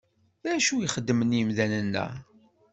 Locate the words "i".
0.79-0.87